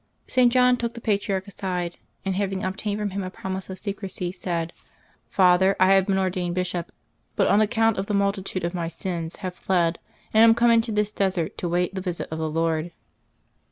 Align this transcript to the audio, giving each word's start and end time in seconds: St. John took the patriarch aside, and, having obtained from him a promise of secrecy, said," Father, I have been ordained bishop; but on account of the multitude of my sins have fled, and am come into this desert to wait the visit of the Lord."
St. 0.25 0.51
John 0.51 0.77
took 0.77 0.95
the 0.95 0.99
patriarch 0.99 1.47
aside, 1.47 1.99
and, 2.25 2.35
having 2.35 2.63
obtained 2.63 2.97
from 2.99 3.11
him 3.11 3.21
a 3.21 3.29
promise 3.29 3.69
of 3.69 3.77
secrecy, 3.77 4.31
said," 4.31 4.73
Father, 5.29 5.75
I 5.79 5.93
have 5.93 6.07
been 6.07 6.17
ordained 6.17 6.55
bishop; 6.55 6.91
but 7.35 7.45
on 7.45 7.61
account 7.61 7.99
of 7.99 8.07
the 8.07 8.15
multitude 8.15 8.63
of 8.63 8.73
my 8.73 8.87
sins 8.87 9.35
have 9.45 9.53
fled, 9.53 9.99
and 10.33 10.41
am 10.43 10.55
come 10.55 10.71
into 10.71 10.91
this 10.91 11.11
desert 11.11 11.55
to 11.59 11.69
wait 11.69 11.93
the 11.93 12.01
visit 12.01 12.27
of 12.31 12.39
the 12.39 12.49
Lord." 12.49 12.89